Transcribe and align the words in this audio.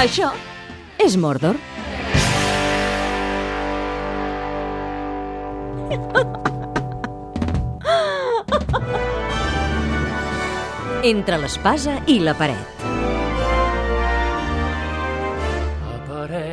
Això 0.00 0.30
és 0.96 1.14
Mordor. 1.20 1.58
Entre 11.04 11.40
l'espasa 11.44 11.98
i 12.08 12.16
la 12.24 12.32
paret. 12.40 12.79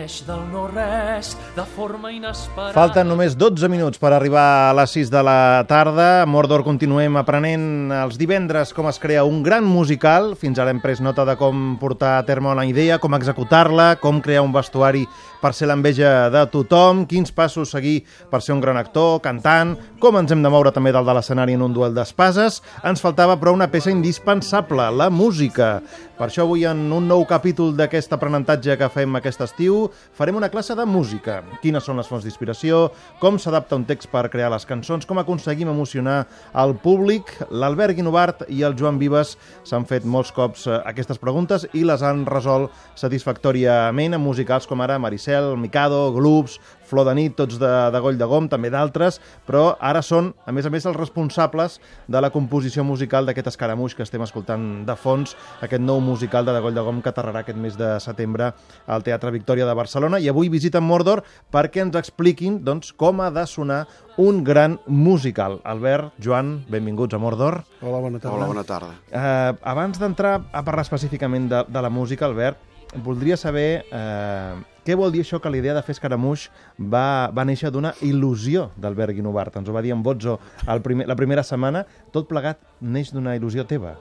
Apareix 0.08 0.24
del 0.24 0.44
no-res 0.54 1.34
de 1.58 1.64
forma 1.76 2.14
inesperada. 2.16 2.72
Falten 2.72 3.10
només 3.12 3.34
12 3.36 3.68
minuts 3.68 4.00
per 4.00 4.14
arribar 4.16 4.70
a 4.70 4.76
les 4.78 4.94
6 4.96 5.10
de 5.12 5.24
la 5.26 5.66
tarda. 5.68 6.22
A 6.22 6.30
Mordor 6.30 6.64
continuem 6.64 7.18
aprenent 7.20 7.92
els 7.92 8.16
divendres 8.16 8.72
com 8.72 8.88
es 8.88 9.02
crea 9.04 9.26
un 9.28 9.42
gran 9.44 9.68
musical. 9.68 10.32
Fins 10.40 10.62
ara 10.64 10.72
hem 10.72 10.80
pres 10.80 11.02
nota 11.04 11.26
de 11.28 11.36
com 11.36 11.76
portar 11.82 12.22
a 12.22 12.24
terme 12.24 12.54
una 12.54 12.64
idea, 12.66 13.02
com 13.04 13.20
executar-la, 13.20 13.98
com 14.00 14.22
crear 14.24 14.46
un 14.48 14.56
vestuari 14.56 15.04
per 15.42 15.52
ser 15.54 15.68
l'enveja 15.70 16.30
de 16.34 16.46
tothom, 16.50 17.04
quins 17.10 17.34
passos 17.36 17.76
seguir 17.76 18.00
per 18.32 18.40
ser 18.42 18.56
un 18.56 18.62
gran 18.64 18.80
actor, 18.80 19.20
cantant, 19.22 19.76
com 20.02 20.18
ens 20.18 20.32
hem 20.34 20.42
de 20.42 20.50
moure 20.50 20.72
també 20.74 20.94
dalt 20.96 21.06
de 21.10 21.14
l'escenari 21.18 21.58
en 21.58 21.66
un 21.68 21.76
duel 21.76 21.94
d'espases. 21.94 22.62
Ens 22.88 23.04
faltava, 23.04 23.36
però, 23.38 23.54
una 23.54 23.70
peça 23.70 23.94
indispensable, 23.94 24.88
la 24.96 25.12
música. 25.14 25.82
Per 26.18 26.26
això 26.32 26.48
avui, 26.48 26.64
en 26.66 26.80
un 26.90 27.06
nou 27.06 27.22
capítol 27.30 27.76
d'aquest 27.78 28.10
aprenentatge 28.16 28.74
que 28.80 28.88
fem 28.90 29.20
aquest 29.20 29.44
estiu, 29.46 29.84
farem 30.18 30.40
una 30.40 30.48
classe 30.50 30.74
de 30.74 30.86
música. 30.90 31.44
Quines 31.62 31.86
són 31.86 32.02
les 32.02 32.08
fonts 32.10 32.24
d'inspiració, 32.26 32.88
com 33.22 33.38
s'adapta 33.38 33.78
un 33.78 33.86
text 33.86 34.10
per 34.10 34.24
crear 34.34 34.50
les 34.50 34.66
cançons, 34.66 35.06
com 35.06 35.22
aconseguim 35.22 35.70
emocionar 35.70 36.24
el 36.58 36.74
públic. 36.82 37.30
L'Albert 37.54 37.94
Guinovart 38.00 38.42
i 38.50 38.64
el 38.66 38.74
Joan 38.80 38.98
Vives 38.98 39.36
s'han 39.62 39.86
fet 39.86 40.08
molts 40.10 40.34
cops 40.34 40.66
eh, 40.66 40.80
aquestes 40.90 41.22
preguntes 41.22 41.68
i 41.78 41.84
les 41.86 42.02
han 42.02 42.26
resolt 42.26 42.74
satisfactòriament 42.98 44.18
en 44.18 44.26
musicals 44.26 44.66
com 44.66 44.82
ara 44.82 44.98
Maricel, 44.98 45.52
Mikado, 45.54 46.08
Gloops, 46.18 46.58
Flor 46.88 47.08
de 47.08 47.16
nit, 47.18 47.36
tots 47.38 47.60
de, 47.62 47.72
de 47.94 48.02
Goll 48.04 48.20
de 48.20 48.28
Gom, 48.30 48.48
també 48.52 48.72
d'altres, 48.74 49.20
però 49.48 49.76
ara 49.84 50.02
són, 50.06 50.32
a 50.48 50.54
més 50.56 50.68
a 50.68 50.72
més, 50.74 50.88
els 50.88 50.98
responsables 50.98 51.80
de 52.08 52.22
la 52.24 52.32
composició 52.34 52.86
musical 52.88 53.28
d'aquest 53.28 53.52
escaramuix 53.54 53.96
que 53.98 54.06
estem 54.08 54.24
escoltant 54.24 54.86
de 54.88 54.96
fons, 54.98 55.36
aquest 55.62 55.84
nou 55.84 56.02
musical 56.04 56.48
de 56.48 56.56
De 56.56 56.64
Goll 56.64 56.78
de 56.78 56.86
Gom 56.88 57.02
que 57.04 57.12
aterrarà 57.12 57.44
aquest 57.44 57.60
mes 57.60 57.78
de 57.78 57.94
setembre 58.04 58.54
al 58.88 59.04
Teatre 59.04 59.34
Victòria 59.36 59.68
de 59.68 59.76
Barcelona 59.78 60.22
i 60.24 60.30
avui 60.32 60.50
visiten 60.54 60.86
Mordor 60.88 61.24
perquè 61.54 61.84
ens 61.84 61.98
expliquin 62.00 62.62
doncs, 62.64 62.94
com 62.96 63.22
ha 63.22 63.30
de 63.34 63.46
sonar 63.48 63.84
un 64.18 64.44
gran 64.44 64.80
musical. 64.88 65.60
Albert, 65.64 66.16
Joan, 66.24 66.64
benvinguts 66.70 67.14
a 67.14 67.22
Mordor. 67.22 67.62
Hola, 67.82 68.00
bona 68.02 68.20
tarda. 68.20 68.38
Hola, 68.38 68.48
bona 68.50 68.64
tarda. 68.66 68.96
Eh, 69.12 69.54
abans 69.62 70.00
d'entrar 70.02 70.40
a 70.52 70.64
parlar 70.66 70.88
específicament 70.88 71.52
de, 71.52 71.64
de 71.68 71.86
la 71.86 71.94
música, 71.94 72.26
Albert, 72.26 72.58
voldria 73.04 73.38
saber 73.38 73.86
eh, 73.92 74.56
què 74.88 74.96
vol 74.96 75.12
dir 75.12 75.24
això 75.26 75.42
que 75.44 75.52
la 75.52 75.60
idea 75.60 75.76
de 75.76 75.84
fer 75.84 75.98
escaramuix 75.98 76.48
va, 76.80 77.30
va 77.36 77.46
néixer 77.48 77.72
d'una 77.74 77.94
il·lusió 78.08 78.70
d'Albert 78.80 79.18
Guinovart. 79.18 79.60
Ens 79.60 79.70
ho 79.70 79.76
va 79.76 79.84
dir 79.84 79.92
en 79.96 80.04
Bozzo 80.04 80.38
el 80.68 80.84
primer, 80.86 81.08
la 81.10 81.18
primera 81.20 81.44
setmana. 81.44 81.84
Tot 82.16 82.30
plegat 82.30 82.64
neix 82.82 83.12
d'una 83.12 83.36
il·lusió 83.36 83.68
teva. 83.68 83.98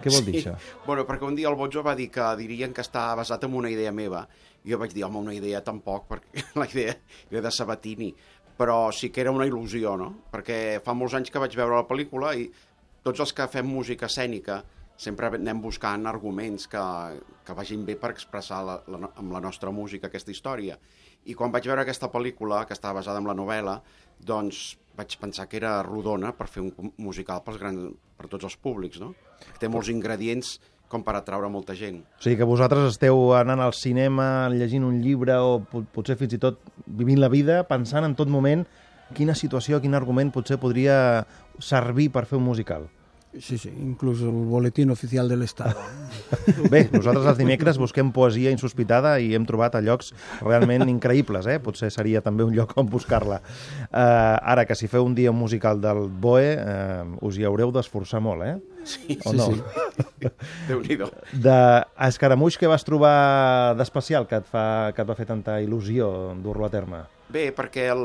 Què 0.00 0.12
vol 0.12 0.24
dir 0.24 0.38
això? 0.40 0.54
Bueno, 0.86 1.04
perquè 1.04 1.26
un 1.28 1.36
dia 1.36 1.50
el 1.50 1.58
Botjo 1.60 1.82
va 1.84 1.92
dir 1.96 2.08
que 2.12 2.24
dirien 2.38 2.72
que 2.72 2.80
està 2.80 3.10
basat 3.18 3.44
en 3.44 3.56
una 3.58 3.68
idea 3.68 3.92
meva. 3.92 4.24
Jo 4.64 4.78
vaig 4.80 4.94
dir, 4.96 5.04
home, 5.04 5.20
una 5.20 5.36
idea 5.36 5.60
tampoc, 5.64 6.06
perquè 6.08 6.44
la 6.60 6.68
idea 6.70 6.96
era 7.28 7.44
de 7.44 7.52
Sabatini. 7.52 8.14
Però 8.60 8.90
sí 8.92 9.08
que 9.12 9.22
era 9.22 9.32
una 9.32 9.48
il·lusió, 9.48 9.96
no? 10.00 10.10
Perquè 10.32 10.80
fa 10.84 10.96
molts 10.96 11.16
anys 11.16 11.32
que 11.32 11.40
vaig 11.40 11.56
veure 11.56 11.76
la 11.76 11.88
pel·lícula 11.88 12.32
i 12.36 12.48
tots 13.04 13.20
els 13.24 13.32
que 13.36 13.48
fem 13.48 13.68
música 13.68 14.08
escènica 14.08 14.62
sempre 15.00 15.30
anem 15.32 15.62
buscant 15.64 16.04
arguments 16.10 16.66
que, 16.68 16.82
que 17.46 17.56
vagin 17.56 17.86
bé 17.88 17.96
per 18.00 18.12
expressar 18.12 18.60
la, 18.66 18.76
la, 18.90 19.08
amb 19.16 19.32
la 19.32 19.40
nostra 19.40 19.72
música 19.72 20.10
aquesta 20.10 20.32
història. 20.34 20.76
I 21.24 21.36
quan 21.36 21.52
vaig 21.52 21.68
veure 21.68 21.84
aquesta 21.86 22.10
pel·lícula, 22.12 22.66
que 22.68 22.76
estava 22.76 23.00
basada 23.00 23.20
en 23.22 23.28
la 23.28 23.36
novel·la, 23.36 23.78
doncs 24.20 24.74
vaig 24.98 25.16
pensar 25.20 25.48
que 25.48 25.56
era 25.60 25.78
rodona 25.86 26.34
per 26.36 26.50
fer 26.52 26.66
un 26.66 26.92
musical 27.00 27.40
pels 27.46 27.60
grans, 27.62 27.96
per 28.18 28.28
tots 28.28 28.44
els 28.50 28.58
públics, 28.60 29.00
no? 29.00 29.14
Té 29.60 29.72
molts 29.72 29.88
ingredients 29.88 30.58
com 30.90 31.04
per 31.06 31.14
atraure 31.16 31.48
molta 31.48 31.76
gent. 31.78 32.02
O 32.18 32.24
sigui 32.24 32.36
que 32.40 32.48
vosaltres 32.48 32.90
esteu 32.90 33.30
anant 33.38 33.62
al 33.62 33.72
cinema, 33.78 34.50
llegint 34.52 34.84
un 34.84 35.00
llibre 35.00 35.38
o 35.40 35.60
potser 35.94 36.18
fins 36.20 36.36
i 36.36 36.42
tot 36.42 36.60
vivint 36.84 37.22
la 37.22 37.30
vida, 37.32 37.62
pensant 37.68 38.04
en 38.04 38.16
tot 38.18 38.28
moment 38.28 38.66
quina 39.16 39.36
situació, 39.38 39.80
quin 39.80 39.96
argument 39.96 40.34
potser 40.34 40.58
podria 40.60 40.96
servir 41.62 42.10
per 42.12 42.26
fer 42.28 42.36
un 42.40 42.48
musical. 42.50 42.90
Sí, 43.38 43.58
sí, 43.58 43.70
inclús 43.70 44.22
el 44.26 44.34
boletín 44.50 44.90
oficial 44.90 45.28
de 45.30 45.36
l'Estat. 45.38 45.78
Bé, 46.72 46.88
nosaltres 46.90 47.28
els 47.30 47.38
dimecres 47.38 47.78
busquem 47.78 48.08
poesia 48.10 48.50
insospitada 48.50 49.12
i 49.22 49.28
hem 49.38 49.46
trobat 49.46 49.76
a 49.78 49.82
llocs 49.86 50.10
realment 50.42 50.88
increïbles, 50.90 51.46
eh? 51.46 51.60
Potser 51.62 51.92
seria 51.94 52.24
també 52.26 52.42
un 52.42 52.56
lloc 52.56 52.74
on 52.80 52.90
buscar-la. 52.90 53.38
Uh, 53.86 54.34
ara, 54.42 54.66
que 54.66 54.74
si 54.74 54.90
feu 54.90 55.06
un 55.06 55.14
dia 55.14 55.30
musical 55.30 55.78
del 55.78 56.08
BOE, 56.10 56.50
uh, 56.58 57.14
us 57.22 57.38
hi 57.38 57.46
haureu 57.46 57.70
d'esforçar 57.70 58.18
molt, 58.24 58.42
eh? 58.48 58.56
Sí, 58.82 59.14
o 59.22 59.30
sí, 59.30 59.38
no? 59.38 59.46
sí. 59.46 60.32
Déu-n'hi-do. 60.72 61.12
De 61.46 61.56
Escaramuix, 62.10 62.58
què 62.58 62.66
vas 62.66 62.82
trobar 62.82 63.14
d'especial 63.78 64.26
que, 64.26 64.42
et 64.42 64.50
fa, 64.50 64.66
que 64.96 65.06
et 65.06 65.08
va 65.08 65.18
fer 65.18 65.30
tanta 65.30 65.60
il·lusió 65.62 66.10
dur-lo 66.42 66.66
a 66.66 66.74
terme? 66.74 67.04
Bé, 67.30 67.52
perquè 67.54 67.86
el, 67.92 68.02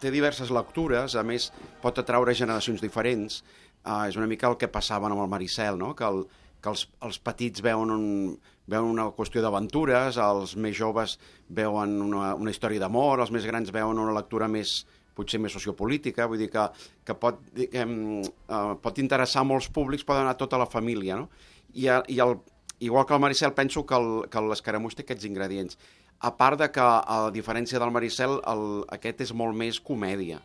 té 0.00 0.08
diverses 0.08 0.48
lectures, 0.54 1.12
a 1.12 1.22
més 1.26 1.50
pot 1.82 1.98
atraure 2.00 2.32
generacions 2.32 2.80
diferents. 2.80 3.42
Uh, 3.82 4.06
és 4.06 4.16
una 4.18 4.28
mica 4.30 4.46
el 4.50 4.58
que 4.60 4.70
passava 4.70 5.08
amb 5.10 5.18
el 5.18 5.30
Maricel, 5.30 5.78
no? 5.78 5.92
que, 5.98 6.06
el, 6.06 6.24
que 6.62 6.70
els, 6.70 6.86
els 7.02 7.18
petits 7.18 7.64
veuen, 7.64 7.90
un, 7.90 8.36
veuen 8.70 8.90
una 8.94 9.08
qüestió 9.16 9.42
d'aventures, 9.42 10.18
els 10.22 10.54
més 10.54 10.76
joves 10.78 11.16
veuen 11.50 11.96
una, 12.04 12.32
una 12.38 12.54
història 12.54 12.82
d'amor, 12.84 13.24
els 13.24 13.32
més 13.34 13.46
grans 13.48 13.74
veuen 13.74 13.98
una 13.98 14.14
lectura 14.14 14.48
més 14.48 14.82
potser 15.16 15.40
més 15.42 15.52
sociopolítica, 15.52 16.28
vull 16.30 16.40
dir 16.40 16.48
que, 16.52 16.62
que 17.04 17.16
pot, 17.18 17.42
diguem, 17.56 18.22
uh, 18.22 18.76
pot 18.80 19.00
interessar 19.02 19.42
molts 19.44 19.68
públics, 19.68 20.06
pot 20.08 20.16
anar 20.16 20.38
tota 20.40 20.60
la 20.60 20.68
família, 20.70 21.18
no? 21.20 21.28
I, 21.74 21.88
i 22.08 22.20
el, 22.22 22.38
igual 22.80 23.04
que 23.06 23.14
el 23.14 23.20
Maricel, 23.20 23.52
penso 23.56 23.84
que 23.86 24.40
l'escaramuix 24.48 24.96
té 24.96 25.04
aquests 25.04 25.28
ingredients. 25.28 25.78
A 26.22 26.32
part 26.38 26.60
de 26.60 26.70
que, 26.72 26.82
a 26.82 27.18
diferència 27.34 27.80
del 27.82 27.92
Maricel, 27.94 28.38
el, 28.48 28.64
aquest 28.94 29.24
és 29.26 29.34
molt 29.36 29.56
més 29.58 29.80
comèdia. 29.82 30.40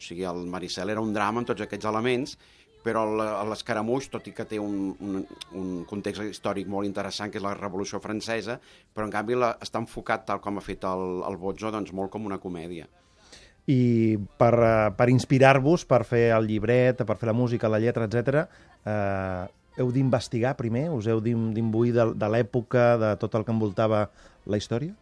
O 0.00 0.02
sigui, 0.02 0.24
el 0.26 0.46
Maricel 0.50 0.90
era 0.90 1.02
un 1.04 1.12
drama 1.14 1.42
amb 1.42 1.50
tots 1.50 1.62
aquests 1.66 1.88
elements, 1.90 2.36
però 2.84 3.04
l'escaramuix, 3.48 4.08
tot 4.12 4.26
i 4.30 4.32
que 4.36 4.46
té 4.48 4.58
un, 4.60 4.94
un, 5.04 5.20
un 5.58 5.68
context 5.88 6.24
històric 6.24 6.68
molt 6.70 6.88
interessant, 6.88 7.32
que 7.32 7.40
és 7.40 7.44
la 7.44 7.54
Revolució 7.58 8.00
Francesa, 8.00 8.58
però 8.94 9.06
en 9.06 9.12
canvi 9.12 9.36
la, 9.38 9.52
està 9.60 9.82
enfocat, 9.82 10.24
tal 10.28 10.40
com 10.44 10.58
ha 10.58 10.64
fet 10.64 10.86
el, 10.88 11.20
el 11.28 11.38
Bozzo, 11.40 11.72
doncs 11.74 11.92
molt 11.96 12.12
com 12.14 12.26
una 12.28 12.40
comèdia. 12.40 12.88
I 13.70 14.16
per, 14.40 14.54
eh, 14.56 14.90
per 14.96 15.10
inspirar-vos, 15.12 15.84
per 15.86 16.02
fer 16.08 16.30
el 16.36 16.48
llibret, 16.48 17.04
per 17.06 17.18
fer 17.20 17.28
la 17.30 17.36
música, 17.36 17.68
la 17.68 17.82
lletra, 17.82 18.08
etc, 18.08 18.46
eh, 18.88 19.44
heu 19.80 19.92
d'investigar 19.94 20.56
primer? 20.58 20.88
Us 20.94 21.06
heu 21.08 21.20
d'imbuir 21.24 21.94
de, 21.96 22.10
de 22.16 22.32
l'època, 22.32 22.94
de 23.00 23.14
tot 23.20 23.36
el 23.36 23.46
que 23.46 23.54
envoltava 23.54 24.08
la 24.48 24.60
història? 24.60 24.96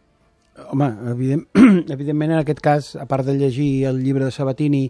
Home, 0.69 0.89
evident, 1.13 1.45
evidentment 1.95 2.35
en 2.35 2.41
aquest 2.41 2.59
cas, 2.63 2.91
a 2.99 3.07
part 3.07 3.27
de 3.27 3.37
llegir 3.39 3.85
el 3.87 4.03
llibre 4.03 4.27
de 4.27 4.35
Sabatini 4.35 4.89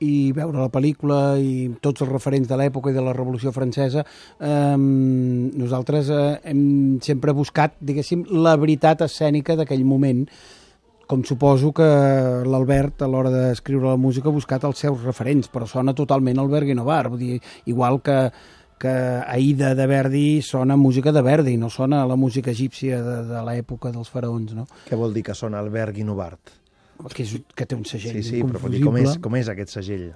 i 0.00 0.30
veure 0.36 0.56
la 0.58 0.70
pel·lícula 0.72 1.18
i 1.40 1.68
tots 1.84 2.04
els 2.04 2.10
referents 2.10 2.48
de 2.48 2.56
l'època 2.56 2.92
i 2.92 2.96
de 2.96 3.04
la 3.04 3.12
Revolució 3.16 3.52
Francesa, 3.52 4.04
eh, 4.40 4.76
nosaltres 4.76 6.08
eh, 6.08 6.22
hem 6.52 6.62
sempre 7.04 7.36
buscat, 7.36 7.76
diguéssim, 7.80 8.24
la 8.30 8.56
veritat 8.60 9.04
escènica 9.06 9.58
d'aquell 9.58 9.84
moment, 9.84 10.24
com 11.10 11.24
suposo 11.26 11.72
que 11.74 11.88
l'Albert, 12.46 13.02
a 13.02 13.10
l'hora 13.10 13.32
d'escriure 13.34 13.88
la 13.90 13.98
música, 13.98 14.30
ha 14.30 14.36
buscat 14.36 14.64
els 14.68 14.78
seus 14.78 15.02
referents, 15.02 15.50
però 15.50 15.66
sona 15.66 15.94
totalment 15.96 16.38
Albert 16.38 16.70
Guinovar, 16.70 17.08
vull 17.10 17.24
dir, 17.24 17.40
igual 17.66 17.98
que, 18.06 18.20
que 18.80 18.94
Aida 19.26 19.74
de 19.74 19.88
Verdi 19.90 20.24
sona 20.46 20.78
música 20.78 21.12
de 21.12 21.24
Verdi, 21.26 21.56
no 21.58 21.68
sona 21.68 22.06
la 22.06 22.16
música 22.16 22.54
egípcia 22.54 23.02
de, 23.02 23.18
de 23.28 23.44
l'època 23.44 23.92
dels 23.92 24.08
faraons, 24.08 24.54
no? 24.56 24.68
Què 24.86 24.96
vol 24.96 25.12
dir 25.12 25.26
que 25.26 25.36
sona 25.36 25.60
Albert 25.60 25.98
Guinovart? 25.98 26.59
Que, 27.08 27.24
és, 27.24 27.36
que 27.56 27.66
té 27.66 27.78
un 27.78 27.84
segell 27.88 28.20
Sí, 28.20 28.24
sí, 28.26 28.40
però 28.46 28.70
dir 28.72 28.84
com 28.84 28.96
és, 29.00 29.16
com 29.22 29.36
és 29.40 29.48
aquest 29.52 29.78
segell? 29.78 30.10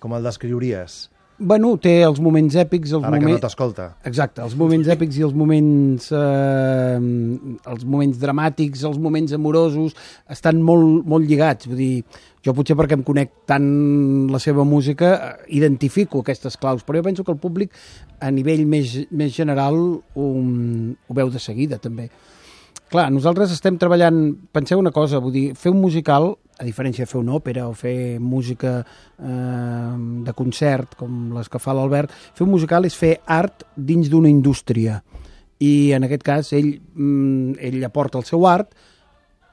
Com 0.00 0.16
el 0.16 0.24
descriuries? 0.24 1.02
Bueno, 1.40 1.70
té 1.80 2.02
els 2.04 2.18
moments 2.20 2.52
èpics... 2.60 2.90
Els 2.92 3.04
Ara 3.04 3.14
moments... 3.14 3.24
que 3.24 3.38
no 3.38 3.40
t'escolta. 3.40 3.84
Exacte, 4.08 4.42
els 4.44 4.52
moments 4.60 4.90
èpics 4.92 5.16
i 5.16 5.22
els 5.24 5.32
moments, 5.32 6.10
eh, 6.12 6.98
els 7.72 7.86
moments 7.88 8.18
dramàtics, 8.20 8.82
els 8.84 8.98
moments 9.00 9.32
amorosos, 9.32 9.94
estan 10.28 10.60
molt, 10.60 11.06
molt 11.08 11.24
lligats. 11.24 11.70
Vull 11.70 11.80
dir, 11.80 12.20
jo 12.44 12.52
potser 12.56 12.76
perquè 12.76 12.98
em 12.98 13.04
conec 13.08 13.32
tant 13.48 13.70
la 14.28 14.40
seva 14.42 14.66
música, 14.68 15.14
eh, 15.14 15.48
identifico 15.62 16.20
aquestes 16.20 16.60
claus, 16.60 16.84
però 16.84 17.00
jo 17.00 17.08
penso 17.08 17.24
que 17.24 17.32
el 17.32 17.40
públic, 17.40 17.72
a 18.20 18.28
nivell 18.28 18.66
més, 18.68 18.98
més 19.08 19.32
general, 19.32 19.80
ho, 19.96 20.28
ho 20.28 21.18
veu 21.22 21.32
de 21.32 21.40
seguida, 21.40 21.80
també. 21.80 22.10
Clar, 22.90 23.06
nosaltres 23.14 23.52
estem 23.54 23.76
treballant... 23.78 24.16
Penseu 24.50 24.80
una 24.80 24.90
cosa, 24.90 25.20
vull 25.22 25.34
dir, 25.34 25.44
fer 25.54 25.70
un 25.70 25.78
musical, 25.78 26.32
a 26.58 26.64
diferència 26.66 27.06
de 27.06 27.10
fer 27.10 27.20
una 27.20 27.36
òpera 27.38 27.68
o 27.70 27.74
fer 27.78 28.18
música 28.18 28.80
eh, 28.82 29.92
de 30.26 30.34
concert, 30.34 30.96
com 30.98 31.28
les 31.36 31.48
que 31.48 31.60
fa 31.62 31.74
l'Albert, 31.76 32.10
fer 32.34 32.42
un 32.48 32.50
musical 32.50 32.88
és 32.88 32.96
fer 32.98 33.12
art 33.30 33.62
dins 33.76 34.10
d'una 34.10 34.32
indústria. 34.32 34.98
I 35.62 35.92
en 35.94 36.08
aquest 36.08 36.26
cas 36.26 36.50
ell, 36.58 36.72
mm, 36.80 37.60
ell 37.70 37.86
aporta 37.86 38.18
el 38.18 38.26
seu 38.26 38.48
art 38.50 38.74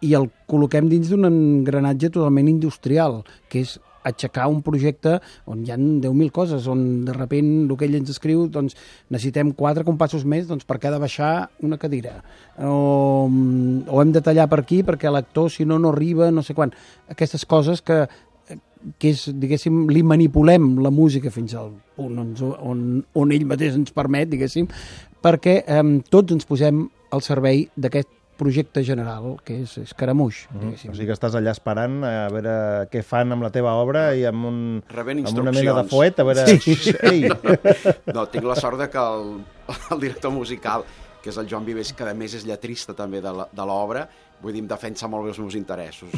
i 0.01 0.15
el 0.17 0.31
col·loquem 0.49 0.89
dins 0.89 1.13
d'un 1.13 1.29
engranatge 1.29 2.09
totalment 2.09 2.49
industrial, 2.49 3.21
que 3.51 3.61
és 3.67 3.77
aixecar 4.09 4.47
un 4.51 4.61
projecte 4.65 5.17
on 5.45 5.63
hi 5.65 5.73
ha 5.73 5.77
10.000 5.77 6.31
coses, 6.35 6.67
on 6.71 6.83
de 7.07 7.15
repent 7.15 7.51
el 7.67 7.75
que 7.77 7.87
ell 7.87 7.97
ens 7.99 8.11
escriu, 8.13 8.45
doncs 8.51 8.77
necessitem 9.13 9.53
quatre 9.57 9.85
compassos 9.87 10.25
més 10.25 10.47
doncs, 10.49 10.67
per 10.67 10.79
cada 10.83 10.99
baixar 11.01 11.49
una 11.63 11.79
cadira. 11.81 12.19
O, 12.57 13.27
o 13.27 14.01
hem 14.01 14.13
de 14.15 14.23
tallar 14.23 14.47
per 14.51 14.61
aquí 14.63 14.83
perquè 14.87 15.11
l'actor, 15.11 15.51
si 15.53 15.65
no, 15.65 15.79
no 15.81 15.93
arriba, 15.95 16.31
no 16.31 16.43
sé 16.45 16.55
quan. 16.57 16.73
Aquestes 17.13 17.45
coses 17.45 17.83
que, 17.85 18.05
que 18.97 19.13
és, 19.13 19.27
diguéssim, 19.35 19.85
li 19.91 20.03
manipulem 20.03 20.75
la 20.83 20.91
música 20.93 21.31
fins 21.33 21.55
al 21.57 21.73
punt 21.97 22.21
on, 22.23 22.35
on, 22.57 22.83
on 23.17 23.33
ell 23.35 23.47
mateix 23.49 23.75
ens 23.79 23.95
permet, 23.95 24.29
diguéssim, 24.31 24.69
perquè 25.23 25.59
eh, 25.63 25.83
tots 26.13 26.35
ens 26.35 26.47
posem 26.47 26.85
al 27.11 27.23
servei 27.23 27.65
d'aquest 27.75 28.09
projecte 28.37 28.83
general, 28.85 29.35
que 29.45 29.61
és 29.63 29.77
Escaramuix. 29.81 30.43
Mm. 30.53 30.75
O 30.75 30.95
sigui 30.95 31.09
que 31.09 31.15
estàs 31.15 31.35
allà 31.37 31.53
esperant 31.55 31.99
a 32.07 32.27
veure 32.33 32.53
què 32.93 33.03
fan 33.05 33.35
amb 33.35 33.45
la 33.45 33.51
teva 33.53 33.75
obra 33.81 34.09
i 34.17 34.23
amb, 34.29 34.47
un, 34.49 34.61
amb 34.85 35.41
una 35.43 35.55
mena 35.55 35.75
de 35.81 35.85
fuet, 35.89 36.21
a 36.21 36.27
veure... 36.27 36.47
Sí. 36.61 36.95
Ei. 37.07 37.25
No, 38.15 38.23
tinc 38.31 38.45
la 38.47 38.55
sort 38.57 38.79
de 38.79 38.87
que 38.91 39.01
el, 39.01 39.27
el 39.93 39.99
director 40.01 40.31
musical, 40.33 40.85
que 41.27 41.33
és 41.33 41.41
el 41.41 41.49
Joan 41.51 41.65
Vives, 41.67 41.91
que 41.91 42.07
a 42.07 42.13
més 42.15 42.33
és 42.39 42.45
lletrista 42.47 42.95
també 42.95 43.19
de 43.21 43.33
la- 43.35 43.49
de 43.51 43.65
l'obra, 43.67 44.05
vull 44.39 44.53
dir, 44.55 44.61
em 44.63 44.67
defensa 44.69 45.09
molt 45.11 45.25
bé 45.25 45.33
els 45.33 45.39
meus 45.41 45.55
interessos. 45.59 46.13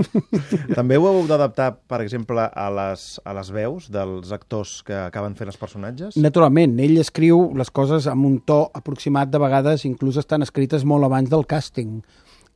També 0.78 0.96
ho 0.98 1.06
heu 1.10 1.20
d'adaptar, 1.28 1.68
per 1.90 2.00
exemple, 2.02 2.42
a 2.48 2.66
les, 2.74 3.04
a 3.24 3.34
les 3.36 3.50
veus 3.54 3.86
dels 3.92 4.32
actors 4.34 4.80
que 4.86 4.96
acaben 5.06 5.36
fent 5.38 5.50
els 5.52 5.60
personatges? 5.60 6.16
Naturalment, 6.20 6.74
ell 6.82 6.98
escriu 7.02 7.50
les 7.58 7.70
coses 7.70 8.08
amb 8.10 8.26
un 8.26 8.40
to 8.48 8.62
aproximat, 8.74 9.30
de 9.30 9.38
vegades 9.42 9.84
inclús 9.88 10.18
estan 10.20 10.42
escrites 10.46 10.84
molt 10.88 11.06
abans 11.06 11.30
del 11.30 11.46
càsting. 11.46 12.00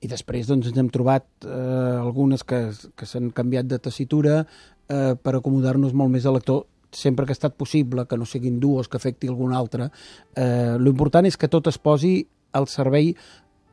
I 0.05 0.11
després 0.11 0.49
doncs, 0.51 0.67
ens 0.73 0.79
hem 0.81 0.91
trobat 0.93 1.25
eh, 1.47 2.01
algunes 2.01 2.43
que, 2.45 2.67
que 2.97 3.07
s'han 3.09 3.31
canviat 3.37 3.69
de 3.71 3.79
tessitura 3.81 4.41
eh, 4.45 5.15
per 5.17 5.37
acomodar-nos 5.39 5.95
molt 5.97 6.13
més 6.13 6.27
a 6.27 6.33
l'actor 6.35 6.65
sempre 6.97 7.27
que 7.27 7.35
ha 7.35 7.39
estat 7.39 7.57
possible, 7.59 8.07
que 8.07 8.19
no 8.19 8.27
siguin 8.27 8.61
dues, 8.61 8.89
que 8.89 8.99
afecti 8.99 9.31
algun 9.31 9.55
altre. 9.55 9.91
Eh, 10.35 10.77
L'important 10.81 11.27
és 11.27 11.37
que 11.37 11.51
tot 11.51 11.69
es 11.71 11.79
posi 11.79 12.17
al 12.53 12.69
servei, 12.69 13.15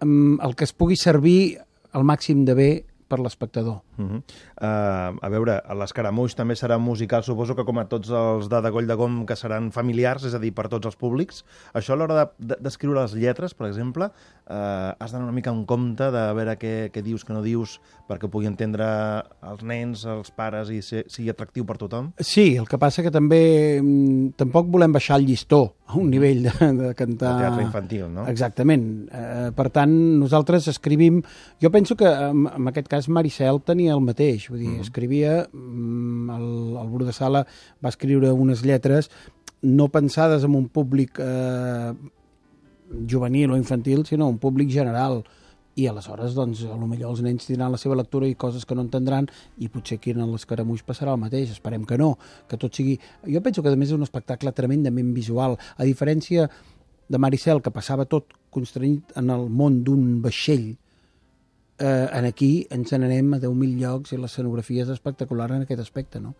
mm, 0.01 0.41
el 0.41 0.55
que 0.55 0.65
es 0.65 0.73
pugui 0.73 0.97
servir 0.97 1.59
al 1.91 2.03
màxim 2.03 2.45
de 2.45 2.53
bé 2.55 2.71
per 3.07 3.19
l'espectador. 3.19 3.81
Uh 4.01 4.11
-huh. 4.11 4.21
uh, 4.61 5.17
a 5.21 5.29
veure, 5.29 5.61
l'Escaramuix 5.77 6.35
també 6.35 6.55
serà 6.55 6.77
musical, 6.79 7.23
suposo 7.23 7.55
que 7.55 7.63
com 7.65 7.77
a 7.79 7.85
tots 7.85 8.09
els 8.09 8.49
de 8.49 8.61
Degoll 8.61 8.87
de 8.87 8.93
Gom, 8.95 9.25
que 9.25 9.35
seran 9.35 9.71
familiars, 9.71 10.23
és 10.25 10.33
a 10.33 10.39
dir, 10.39 10.53
per 10.53 10.67
tots 10.69 10.85
els 10.85 10.95
públics. 10.95 11.43
Això 11.73 11.93
a 11.93 11.95
l'hora 11.95 12.15
de- 12.15 12.31
de- 12.47 12.57
d'escriure 12.61 13.01
les 13.01 13.13
lletres, 13.13 13.53
per 13.53 13.67
exemple, 13.67 14.05
uh, 14.05 14.93
has 14.99 15.11
d'anar 15.11 15.25
una 15.25 15.31
mica 15.31 15.51
en 15.51 15.65
compte 15.65 16.03
de 16.11 16.33
veure 16.33 16.57
què, 16.57 16.91
què 16.91 17.01
dius, 17.01 17.25
què 17.25 17.33
no 17.33 17.41
dius, 17.41 17.79
perquè 18.09 18.27
pugui 18.29 18.47
entendre 18.47 19.23
els 19.43 19.63
nens, 19.63 20.05
els 20.05 20.31
pares, 20.31 20.69
i 20.69 20.81
ser, 20.81 21.05
sigui 21.07 21.29
atractiu 21.29 21.65
per 21.65 21.77
tothom? 21.77 22.11
Sí, 22.19 22.55
el 22.57 22.67
que 22.67 22.77
passa 22.77 23.01
que 23.03 23.11
també 23.11 23.79
mm, 23.81 24.33
tampoc 24.37 24.67
volem 24.67 24.91
baixar 24.91 25.17
el 25.19 25.25
llistó 25.25 25.75
a 25.87 25.95
un 25.95 26.09
nivell 26.09 26.43
de, 26.43 26.73
de 26.73 26.93
cantar... 26.95 27.33
El 27.35 27.39
teatre 27.39 27.63
infantil, 27.63 28.05
no? 28.13 28.27
Exactament. 28.27 29.07
Eh, 29.11 29.51
per 29.55 29.69
tant, 29.69 29.91
nosaltres 30.19 30.67
escrivim... 30.67 31.21
Jo 31.61 31.69
penso 31.71 31.95
que 31.95 32.05
en, 32.05 32.47
en 32.47 32.67
aquest 32.67 32.87
cas 32.87 33.09
Maricel 33.09 33.61
tenia 33.63 33.90
el 33.93 34.01
mateix, 34.01 34.49
vull 34.49 34.59
dir, 34.59 34.69
Mhm. 34.69 34.81
escrivia... 34.81 35.47
mm, 35.51 36.29
El, 36.31 36.77
el 36.81 36.89
Bru 36.89 37.05
de 37.05 37.13
Sala 37.13 37.45
va 37.83 37.89
escriure 37.89 38.31
unes 38.31 38.63
lletres 38.63 39.09
no 39.61 39.89
pensades 39.89 40.43
en 40.43 40.55
un 40.55 40.69
públic 40.69 41.19
eh, 41.19 41.93
juvenil 43.09 43.51
o 43.51 43.57
infantil, 43.57 44.05
sinó 44.05 44.27
un 44.29 44.37
públic 44.39 44.69
general. 44.71 45.23
I 45.75 45.85
aleshores, 45.87 46.33
doncs, 46.35 46.65
a 46.67 46.75
lo 46.75 46.85
millor 46.85 47.11
els 47.13 47.21
nens 47.23 47.45
tindran 47.47 47.71
la 47.71 47.77
seva 47.79 47.95
lectura 47.95 48.27
i 48.27 48.35
coses 48.35 48.65
que 48.67 48.75
no 48.75 48.81
entendran 48.83 49.29
i 49.57 49.69
potser 49.71 49.99
aquí 49.99 50.11
en 50.11 50.19
l'escaramuix 50.27 50.83
passarà 50.83 51.13
el 51.15 51.21
mateix, 51.21 51.49
esperem 51.53 51.85
que 51.87 51.97
no, 51.97 52.17
que 52.49 52.57
tot 52.59 52.75
sigui... 52.75 52.97
Jo 53.23 53.39
penso 53.41 53.63
que 53.63 53.69
a 53.71 53.75
més 53.79 53.87
és 53.89 53.95
un 53.95 54.03
espectacle 54.03 54.51
tremendament 54.51 55.13
visual, 55.15 55.55
a 55.77 55.83
diferència 55.87 56.49
de 57.07 57.17
Maricel, 57.17 57.61
que 57.61 57.71
passava 57.71 58.03
tot 58.05 58.33
constrenyit 58.51 59.15
en 59.15 59.29
el 59.31 59.47
món 59.49 59.79
d'un 59.87 60.19
vaixell, 60.21 60.75
eh, 61.81 62.07
en 62.13 62.27
aquí 62.29 62.51
ens 62.69 62.93
n'anem 62.93 63.33
a 63.33 63.39
10.000 63.41 63.79
llocs 63.81 64.13
i 64.13 64.19
l'escenografia 64.21 64.85
és 64.85 64.91
espectacular 64.93 65.49
en 65.55 65.65
aquest 65.65 65.81
aspecte, 65.81 66.21
no? 66.21 66.35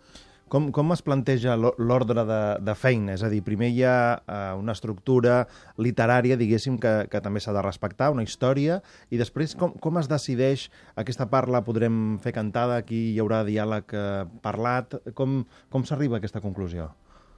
Com, 0.51 0.65
com 0.75 0.91
es 0.91 0.99
planteja 0.99 1.53
l'o- 1.55 1.71
l'ordre 1.79 2.25
de, 2.27 2.39
de 2.59 2.73
feina? 2.75 3.13
És 3.15 3.21
a 3.23 3.29
dir, 3.31 3.39
primer 3.45 3.69
hi 3.71 3.85
ha 3.87 3.93
uh, 4.19 4.59
una 4.59 4.73
estructura 4.75 5.45
literària, 5.79 6.35
diguéssim, 6.35 6.75
que, 6.83 6.91
que 7.07 7.21
també 7.23 7.39
s'ha 7.39 7.53
de 7.55 7.61
respectar, 7.63 8.09
una 8.11 8.25
història, 8.27 8.81
i 9.09 9.19
després 9.21 9.55
com, 9.55 9.71
com 9.79 9.99
es 10.01 10.09
decideix 10.11 10.65
aquesta 10.99 11.29
part 11.31 11.47
la 11.47 11.63
podrem 11.63 12.17
fer 12.19 12.33
cantada, 12.35 12.81
aquí 12.83 12.99
hi 13.13 13.19
haurà 13.23 13.45
diàleg 13.47 13.95
uh, 13.95 14.27
parlat, 14.43 14.97
com, 15.15 15.45
com 15.71 15.87
s'arriba 15.87 16.19
a 16.19 16.23
aquesta 16.23 16.43
conclusió? 16.43 16.89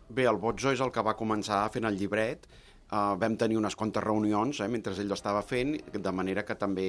Bé, 0.09 0.25
el 0.25 0.41
Botzo 0.41 0.73
és 0.73 0.81
el 0.81 0.89
que 0.93 1.05
va 1.05 1.13
començar 1.13 1.67
fent 1.73 1.85
el 1.85 2.01
llibret. 2.01 2.49
Uh, 2.89 3.13
vam 3.21 3.37
tenir 3.37 3.61
unes 3.61 3.77
quantes 3.77 4.03
reunions 4.03 4.57
eh, 4.61 4.67
mentre 4.69 4.97
ell 4.97 5.13
ho 5.13 5.15
estava 5.21 5.45
fent, 5.45 5.77
de 5.93 6.11
manera 6.13 6.43
que 6.45 6.57
també 6.57 6.87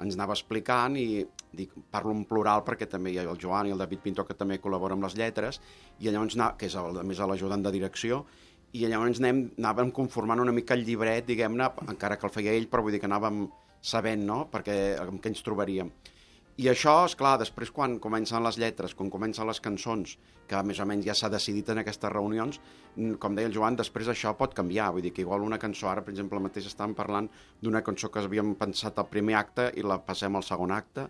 ens 0.00 0.16
anava 0.16 0.36
explicant 0.36 0.96
i 0.98 1.24
dic, 1.56 1.72
parlo 1.90 2.12
en 2.14 2.24
plural 2.28 2.62
perquè 2.66 2.86
també 2.90 3.12
hi 3.12 3.18
ha 3.18 3.26
el 3.26 3.40
Joan 3.40 3.68
i 3.68 3.74
el 3.74 3.80
David 3.80 4.04
Pinto 4.04 4.24
que 4.26 4.36
també 4.38 4.60
col·laboren 4.62 4.98
amb 4.98 5.08
les 5.08 5.16
lletres 5.18 5.60
i 5.98 6.10
llavors, 6.10 6.38
que 6.58 6.70
és 6.70 6.76
el, 6.78 7.00
a 7.02 7.06
més 7.06 7.18
l'ajudant 7.18 7.64
de 7.66 7.74
direcció 7.74 8.24
i 8.72 8.86
llavors 8.86 9.18
anem, 9.18 9.42
anàvem 9.58 9.90
conformant 9.90 10.40
una 10.44 10.54
mica 10.54 10.76
el 10.78 10.84
llibret, 10.86 11.26
diguem-ne, 11.26 11.66
encara 11.90 12.16
que 12.16 12.28
el 12.28 12.34
feia 12.34 12.54
ell, 12.54 12.68
però 12.70 12.84
vull 12.86 12.94
dir 12.94 13.00
que 13.02 13.10
anàvem 13.10 13.48
sabent, 13.82 14.22
no?, 14.26 14.44
perquè 14.52 14.76
amb 15.00 15.18
què 15.22 15.32
ens 15.32 15.42
trobaríem. 15.42 15.90
I 16.60 16.66
això, 16.68 16.92
és 17.08 17.14
clar, 17.16 17.38
després 17.40 17.70
quan 17.72 17.94
comencen 18.04 18.42
les 18.44 18.58
lletres, 18.60 18.92
quan 18.96 19.08
comencen 19.08 19.48
les 19.48 19.62
cançons, 19.64 20.10
que 20.50 20.58
més 20.66 20.80
o 20.82 20.84
menys 20.84 21.06
ja 21.06 21.14
s'ha 21.16 21.30
decidit 21.32 21.70
en 21.72 21.80
aquestes 21.80 22.12
reunions, 22.12 22.58
com 23.22 23.38
deia 23.38 23.48
el 23.48 23.54
Joan, 23.54 23.78
després 23.78 24.10
això 24.12 24.34
pot 24.36 24.52
canviar. 24.58 24.90
Vull 24.92 25.06
dir 25.06 25.14
que 25.16 25.24
igual 25.24 25.46
una 25.46 25.60
cançó, 25.62 25.88
ara 25.88 26.04
per 26.04 26.12
exemple 26.12 26.42
mateix 26.44 26.68
estàvem 26.68 26.92
parlant 26.98 27.30
d'una 27.62 27.80
cançó 27.86 28.10
que 28.12 28.20
havíem 28.26 28.52
pensat 28.60 29.00
al 29.00 29.08
primer 29.08 29.38
acte 29.40 29.70
i 29.80 29.86
la 29.86 30.02
passem 30.04 30.36
al 30.36 30.44
segon 30.44 30.74
acte 30.76 31.06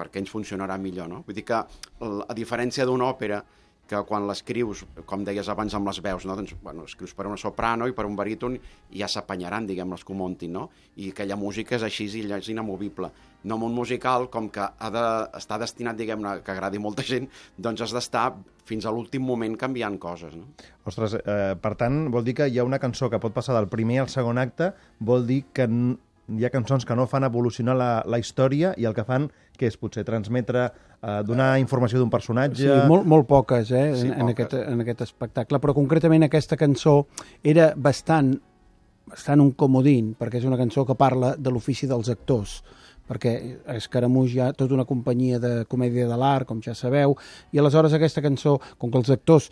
perquè 0.00 0.24
ens 0.24 0.32
funcionarà 0.32 0.80
millor, 0.80 1.06
no? 1.12 1.22
Vull 1.26 1.38
dir 1.38 1.44
que 1.46 1.60
a 1.60 2.34
diferència 2.34 2.88
d'una 2.88 3.12
òpera 3.12 3.42
que 3.90 4.00
quan 4.06 4.28
l'escrius, 4.28 4.84
com 5.08 5.24
deies 5.26 5.48
abans 5.50 5.74
amb 5.74 5.90
les 5.90 5.98
veus, 6.04 6.26
no? 6.28 6.36
doncs, 6.38 6.54
bueno, 6.62 6.84
escrius 6.86 7.14
per 7.16 7.26
una 7.26 7.38
soprano 7.40 7.88
i 7.90 7.94
per 7.96 8.06
un 8.06 8.14
baríton 8.18 8.54
i 8.54 9.00
ja 9.00 9.08
s'apanyaran, 9.10 9.66
diguem, 9.66 9.90
les 9.90 10.04
que 10.06 10.14
ho 10.14 10.18
muntin, 10.18 10.54
no? 10.54 10.68
I 11.02 11.10
aquella 11.10 11.38
música 11.40 11.74
és 11.78 11.86
així 11.86 12.06
i 12.20 12.22
és 12.30 12.52
inamovible. 12.52 13.10
No 13.50 13.56
en 13.56 13.66
un 13.66 13.74
musical, 13.74 14.28
com 14.30 14.50
que 14.52 14.62
ha 14.62 14.90
de, 14.94 15.04
destinat, 15.62 15.98
diguem-ne, 15.98 16.38
que 16.44 16.52
agradi 16.54 16.78
molta 16.78 17.02
gent, 17.06 17.26
doncs 17.56 17.82
has 17.86 17.94
d'estar 17.96 18.28
fins 18.68 18.86
a 18.86 18.92
l'últim 18.94 19.24
moment 19.26 19.56
canviant 19.58 19.96
coses, 19.98 20.36
no? 20.38 20.46
Ostres, 20.86 21.16
eh, 21.18 21.56
per 21.60 21.74
tant, 21.80 22.04
vol 22.14 22.24
dir 22.26 22.36
que 22.38 22.46
hi 22.46 22.60
ha 22.60 22.68
una 22.68 22.78
cançó 22.78 23.10
que 23.10 23.18
pot 23.18 23.34
passar 23.34 23.56
del 23.58 23.70
primer 23.72 24.04
al 24.04 24.12
segon 24.12 24.38
acte, 24.38 24.70
vol 25.00 25.26
dir 25.26 25.42
que 25.52 25.66
hi 26.28 26.44
ha 26.44 26.50
cançons 26.52 26.84
que 26.86 26.94
no 26.94 27.06
fan 27.10 27.24
evolucionar 27.26 27.74
la, 27.76 27.90
la 28.06 28.18
història 28.22 28.74
i 28.78 28.86
el 28.86 28.94
que 28.94 29.04
fan, 29.06 29.28
que 29.58 29.66
és 29.68 29.76
potser 29.76 30.04
transmetre, 30.06 30.68
eh, 31.00 31.16
donar 31.26 31.58
informació 31.60 31.98
d'un 31.98 32.10
personatge... 32.12 32.62
Sí, 32.62 32.88
molt, 32.88 33.08
molt 33.08 33.26
poques, 33.28 33.72
eh, 33.72 33.88
Sí, 33.96 34.06
en, 34.08 34.12
en, 34.12 34.28
poques. 34.28 34.34
aquest, 34.34 34.54
en 34.74 34.84
aquest 34.84 35.02
espectacle, 35.08 35.60
però 35.62 35.74
concretament 35.76 36.26
aquesta 36.28 36.56
cançó 36.60 37.06
era 37.42 37.72
bastant, 37.76 38.36
bastant 39.10 39.42
un 39.42 39.50
comodín, 39.58 40.14
perquè 40.18 40.38
és 40.38 40.46
una 40.46 40.60
cançó 40.60 40.86
que 40.86 40.94
parla 40.98 41.34
de 41.36 41.50
l'ofici 41.50 41.88
dels 41.90 42.12
actors, 42.12 42.60
perquè 43.10 43.34
a 43.66 43.74
Escaramuix 43.74 44.36
hi 44.36 44.40
ha 44.44 44.52
tota 44.54 44.76
una 44.76 44.86
companyia 44.86 45.40
de 45.42 45.64
comèdia 45.66 46.06
de 46.06 46.16
l'art, 46.20 46.46
com 46.46 46.62
ja 46.62 46.76
sabeu, 46.78 47.16
i 47.50 47.58
aleshores 47.58 47.96
aquesta 47.96 48.22
cançó, 48.22 48.60
com 48.78 48.92
que 48.92 49.02
els 49.02 49.10
actors 49.10 49.50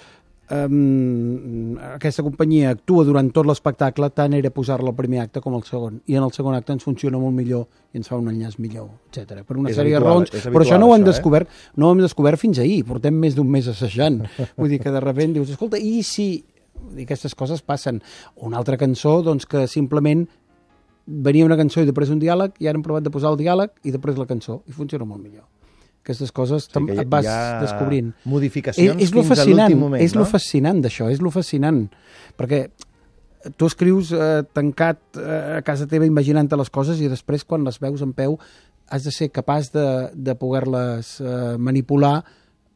um, 0.50 1.76
aquesta 1.95 2.25
companyia 2.26 2.73
actua 2.75 3.05
durant 3.07 3.28
tot 3.35 3.47
l'espectacle, 3.49 4.09
tant 4.14 4.35
era 4.38 4.50
posar-la 4.55 4.93
al 4.93 4.97
primer 4.99 5.23
acte 5.25 5.43
com 5.45 5.57
al 5.57 5.64
segon. 5.69 6.00
I 6.07 6.19
en 6.19 6.26
el 6.26 6.35
segon 6.37 6.57
acte 6.57 6.75
ens 6.76 6.87
funciona 6.87 7.21
molt 7.21 7.37
millor 7.37 7.67
i 7.93 8.00
ens 8.00 8.11
fa 8.11 8.19
un 8.21 8.31
enllaç 8.33 8.59
millor, 8.62 8.90
etc. 9.11 9.43
Per 9.47 9.57
una 9.57 9.73
És 9.73 9.78
sèrie 9.78 9.95
de 9.95 10.00
habitual, 10.00 10.25
raons, 10.25 10.35
és 10.35 10.47
però 10.49 10.64
això 10.64 10.76
habitual, 10.76 10.81
no 10.81 10.90
ho 10.90 10.95
hem 10.95 11.02
això, 11.02 11.09
eh? 11.09 11.12
descobert, 11.12 11.57
no 11.76 11.88
ho 11.88 11.97
hem 11.97 12.05
descobert 12.05 12.43
fins 12.43 12.62
ahir, 12.64 12.83
portem 12.88 13.21
més 13.26 13.37
d'un 13.38 13.49
mes 13.50 13.69
assajant. 13.69 14.23
Vull 14.59 14.73
dir 14.75 14.81
que 14.83 14.95
de 14.95 15.05
repent 15.05 15.37
dius, 15.38 15.55
escolta, 15.57 15.81
i 15.81 16.02
si... 16.07 16.31
Dir, 16.78 17.09
aquestes 17.09 17.35
coses 17.35 17.59
passen. 17.67 17.97
Una 18.47 18.61
altra 18.61 18.76
cançó, 18.78 19.17
doncs, 19.26 19.49
que 19.50 19.64
simplement 19.67 20.28
venia 21.09 21.47
una 21.49 21.57
cançó 21.59 21.83
i 21.83 21.88
després 21.88 22.12
un 22.14 22.21
diàleg, 22.23 22.55
i 22.62 22.69
ara 22.69 22.78
hem 22.78 22.85
provat 22.87 23.02
de 23.02 23.11
posar 23.11 23.33
el 23.33 23.40
diàleg 23.40 23.73
i 23.83 23.90
després 23.90 24.21
la 24.21 24.28
cançó, 24.31 24.61
i 24.71 24.76
funciona 24.76 25.09
molt 25.09 25.25
millor. 25.25 25.49
Aquestes 26.09 26.33
coses 26.33 26.71
que 26.73 26.81
hi- 26.81 26.99
et 27.05 27.09
vas 27.12 27.27
hi 27.27 27.29
ha 27.29 27.61
descobrint. 27.61 28.15
modificacions 28.25 28.97
és, 28.97 29.11
és 29.11 29.15
lo 29.15 29.21
fins 29.23 29.35
a 29.35 29.35
fascinant, 29.43 29.69
l'últim 29.69 29.83
moment, 29.85 30.03
és 30.03 30.15
no? 30.17 30.23
lo 30.23 30.27
fascinant 30.31 30.81
d'això, 30.81 31.11
és 31.12 31.21
lo 31.21 31.31
fascinant, 31.35 31.83
perquè 32.41 32.62
tu 33.61 33.69
escrius 33.69 34.11
eh, 34.17 34.41
tancat 34.57 34.99
eh, 35.21 35.59
a 35.59 35.62
casa 35.62 35.87
teva 35.87 36.09
imaginant-te 36.09 36.57
les 36.59 36.71
coses 36.73 36.99
i 37.05 37.09
després 37.12 37.45
quan 37.45 37.62
les 37.69 37.77
veus 37.81 38.00
en 38.03 38.12
peu 38.17 38.38
has 38.88 39.05
de 39.05 39.12
ser 39.12 39.29
capaç 39.31 39.69
de, 39.75 39.85
de 40.17 40.35
poder-les 40.35 41.19
eh, 41.21 41.57
manipular 41.61 42.23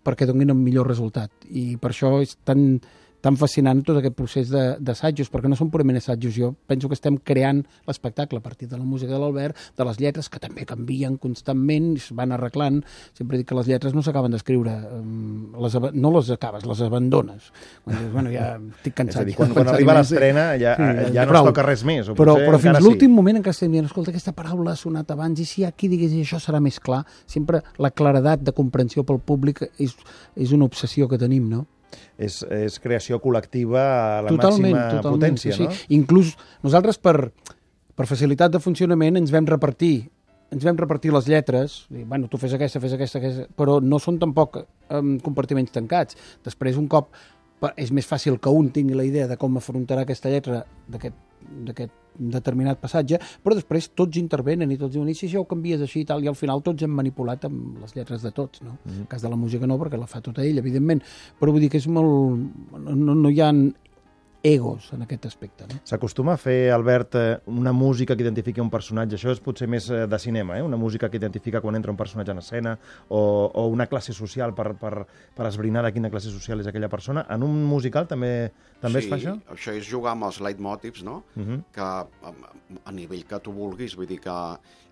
perquè 0.04 0.26
donin 0.28 0.52
un 0.52 0.60
millor 0.62 0.86
resultat 0.90 1.30
i 1.50 1.76
per 1.80 1.90
això 1.94 2.20
és 2.22 2.36
tan, 2.44 2.80
tan 3.22 3.36
fascinant 3.38 3.84
tot 3.86 3.96
aquest 4.00 4.16
procés 4.18 4.48
de- 4.50 4.76
d'assajos, 4.82 5.30
perquè 5.30 5.48
no 5.48 5.54
són 5.56 5.70
purament 5.70 5.96
assajos. 6.00 6.34
Jo 6.34 6.52
penso 6.66 6.88
que 6.90 6.94
estem 6.98 7.16
creant 7.22 7.62
l'espectacle 7.86 8.38
a 8.38 8.42
partir 8.42 8.66
de 8.68 8.76
la 8.76 8.82
música 8.84 9.12
de 9.14 9.18
l'Albert, 9.22 9.56
de 9.78 9.84
les 9.86 10.00
lletres, 10.02 10.28
que 10.28 10.40
també 10.42 10.66
canvien 10.66 11.16
constantment, 11.22 11.96
es 11.96 12.10
van 12.12 12.32
arreglant. 12.34 12.82
Sempre 13.14 13.38
dic 13.38 13.46
que 13.48 13.54
les 13.54 13.66
lletres 13.70 13.94
no 13.94 14.02
s'acaben 14.02 14.32
d'escriure, 14.34 14.72
em, 14.98 15.52
les, 15.62 15.76
no 15.94 16.10
les 16.18 16.30
acabes, 16.34 16.66
les 16.66 16.80
abandones. 16.82 17.52
Quan 17.84 17.98
dius, 17.98 18.12
bueno, 18.12 18.30
ja 18.34 18.56
estic 18.58 18.92
És 18.92 18.94
cansat. 18.94 19.22
a 19.22 19.24
dir, 19.24 19.36
quan, 19.36 19.52
quan 19.54 19.68
arriba 19.68 19.94
l'estrena 19.94 20.48
ja, 20.58 20.74
Sí, 20.76 21.12
ja 21.14 21.24
no 21.24 21.30
prou. 21.30 21.44
es 21.46 21.52
toca 21.54 21.62
res 21.62 21.84
més. 21.84 22.08
O 22.08 22.14
Però, 22.18 22.34
però 22.36 22.58
fins 22.58 22.66
encara 22.72 22.80
sí. 22.82 22.88
l'últim 22.88 23.14
moment 23.14 23.36
encara 23.38 23.52
estem 23.54 23.70
dient, 23.72 23.86
escolta, 23.86 24.10
aquesta 24.10 24.32
paraula 24.34 24.72
ha 24.72 24.76
sonat 24.76 25.08
abans 25.14 25.38
i 25.40 25.44
si 25.46 25.64
aquí 25.64 25.86
digués 25.88 26.10
això 26.12 26.40
serà 26.42 26.60
més 26.60 26.80
clar. 26.80 27.04
Sempre 27.26 27.62
la 27.78 27.90
claredat 27.92 28.40
de 28.42 28.50
comprensió 28.52 29.04
pel 29.04 29.20
públic 29.20 29.62
és, 29.78 29.94
és 30.34 30.50
una 30.52 30.64
obsessió 30.66 31.06
que 31.08 31.18
tenim, 31.18 31.48
no? 31.48 31.66
És, 32.16 32.40
és 32.48 32.78
creació 32.82 33.18
col·lectiva 33.22 33.82
a 33.82 34.22
la 34.26 34.32
totalment, 34.32 34.72
màxima 34.74 34.96
totalment, 34.98 35.18
potència, 35.18 35.56
sí, 35.56 35.68
no? 35.68 35.76
sí. 35.76 35.86
Inclús 35.98 36.34
nosaltres 36.64 37.00
per, 37.02 37.16
per 37.96 38.08
facilitat 38.10 38.54
de 38.54 38.62
funcionament 38.62 39.20
ens 39.20 39.32
vam 39.34 39.48
repartir 39.48 39.96
ens 40.52 40.66
vam 40.66 40.76
repartir 40.76 41.12
les 41.14 41.28
lletres, 41.32 41.78
i, 41.88 42.02
bueno, 42.04 42.28
tu 42.28 42.36
fes 42.36 42.52
aquesta, 42.52 42.80
fes 42.82 42.92
aquesta, 42.98 43.20
aquesta, 43.22 43.46
però 43.56 43.78
no 43.80 43.96
són 44.02 44.18
tampoc 44.20 44.58
um, 44.60 45.14
compartiments 45.24 45.72
tancats. 45.72 46.18
Després, 46.44 46.76
un 46.76 46.90
cop, 46.92 47.08
és 47.76 47.92
més 47.94 48.06
fàcil 48.08 48.38
que 48.42 48.50
un 48.50 48.70
tingui 48.74 48.96
la 48.98 49.06
idea 49.06 49.28
de 49.30 49.38
com 49.40 49.56
afrontarà 49.60 50.06
aquesta 50.06 50.32
lletra 50.32 50.64
d'aquest 50.90 52.00
determinat 52.12 52.80
passatge, 52.80 53.18
però 53.42 53.56
després 53.56 53.88
tots 53.96 54.18
intervenen 54.20 54.70
i 54.70 54.76
tots 54.80 54.92
diuen, 54.94 55.08
i 55.08 55.14
si 55.16 55.28
això 55.28 55.42
ho 55.42 55.48
canvies 55.48 55.80
així 55.84 56.02
i 56.02 56.08
tal, 56.08 56.22
i 56.24 56.28
al 56.28 56.36
final 56.38 56.60
tots 56.64 56.84
hem 56.84 56.92
manipulat 56.92 57.46
amb 57.48 57.80
les 57.82 57.94
lletres 57.96 58.22
de 58.22 58.32
tots, 58.36 58.62
no? 58.66 58.76
En 58.86 59.02
el 59.04 59.06
cas 59.08 59.24
de 59.24 59.30
la 59.32 59.38
música 59.38 59.66
no, 59.66 59.78
perquè 59.80 60.00
la 60.00 60.10
fa 60.10 60.20
tota 60.24 60.44
ell, 60.44 60.60
evidentment, 60.60 61.00
però 61.40 61.54
vull 61.54 61.64
dir 61.64 61.70
que 61.72 61.80
és 61.80 61.88
molt... 61.88 62.44
no, 62.78 63.16
no 63.16 63.32
hi 63.32 63.40
ha 63.40 63.50
egos 64.42 64.92
en 64.92 65.04
aquest 65.04 65.26
aspecte, 65.26 65.66
no? 65.70 65.78
S'acostuma 65.86 66.34
a 66.34 66.40
fer, 66.40 66.72
Albert, 66.74 67.14
eh, 67.14 67.38
una 67.46 67.72
música 67.72 68.16
que 68.16 68.24
identifiqui 68.24 68.60
un 68.60 68.70
personatge. 68.70 69.16
Això 69.18 69.30
és 69.30 69.40
potser 69.40 69.68
més 69.70 69.88
eh, 69.90 70.04
de 70.10 70.18
cinema, 70.18 70.58
eh? 70.58 70.66
una 70.66 70.76
música 70.76 71.08
que 71.08 71.20
identifica 71.20 71.62
quan 71.62 71.78
entra 71.78 71.94
un 71.94 72.00
personatge 72.00 72.34
en 72.34 72.42
escena 72.42 72.76
o, 73.08 73.22
o 73.54 73.66
una 73.70 73.86
classe 73.86 74.12
social 74.12 74.54
per, 74.54 74.72
per, 74.80 75.06
per 75.36 75.46
esbrinar 75.46 75.84
de 75.86 75.92
quina 75.94 76.10
classe 76.10 76.32
social 76.34 76.60
és 76.60 76.70
aquella 76.70 76.90
persona. 76.90 77.26
En 77.30 77.46
un 77.46 77.62
musical 77.70 78.10
també 78.10 78.50
també 78.82 78.98
sí, 78.98 79.06
es 79.06 79.12
fa 79.12 79.18
això? 79.20 79.36
això 79.54 79.74
és 79.78 79.86
jugar 79.86 80.16
amb 80.16 80.26
els 80.26 80.40
leitmotivs, 80.42 81.04
no? 81.06 81.22
Uh 81.36 81.42
-huh. 81.42 81.62
que 81.72 81.80
a, 81.80 82.06
a 82.84 82.92
nivell 82.92 83.24
que 83.24 83.38
tu 83.38 83.52
vulguis, 83.52 83.94
vull 83.94 84.08
dir 84.10 84.18
que, 84.20 84.38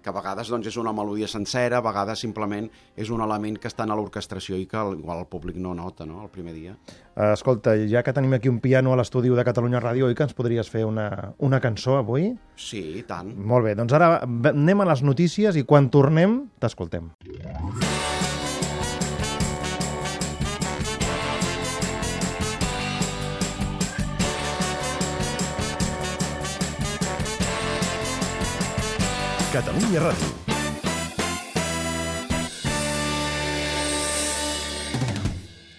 que 0.03 0.09
a 0.11 0.13
vegades 0.13 0.49
doncs, 0.49 0.67
és 0.67 0.77
una 0.81 0.93
melodia 0.93 1.29
sencera, 1.29 1.79
a 1.79 1.85
vegades 1.85 2.19
simplement 2.19 2.69
és 2.97 3.11
un 3.11 3.21
element 3.21 3.59
que 3.61 3.69
està 3.69 3.85
en 3.85 3.95
l'orquestració 3.95 4.57
i 4.57 4.67
que 4.67 4.77
el- 4.81 4.99
igual 4.99 5.19
el 5.21 5.27
públic 5.27 5.57
no 5.57 5.75
nota 5.75 6.07
no? 6.07 6.23
el 6.23 6.31
primer 6.31 6.55
dia. 6.55 6.77
Eh, 7.17 7.33
Escolta, 7.33 7.75
ja 7.89 8.03
que 8.03 8.13
tenim 8.13 8.33
aquí 8.35 8.49
un 8.49 8.61
piano 8.61 8.93
a 8.93 8.97
l'estudi 8.97 9.29
de 9.29 9.45
Catalunya 9.45 9.81
Ràdio, 9.81 10.07
oi 10.07 10.15
que 10.15 10.25
ens 10.25 10.35
podries 10.35 10.71
fer 10.71 10.85
una, 10.85 11.35
una 11.39 11.61
cançó 11.61 11.97
avui? 11.99 12.33
Sí, 12.57 12.81
i 12.99 13.03
tant. 13.03 13.35
Molt 13.37 13.65
bé, 13.69 13.75
doncs 13.79 13.93
ara 13.93 14.21
anem 14.25 14.81
a 14.81 14.89
les 14.93 15.03
notícies 15.03 15.57
i 15.57 15.65
quan 15.65 15.91
tornem 15.91 16.47
t'escoltem. 16.61 17.11
Catalunya 29.51 29.99
Ràdio. 29.99 30.29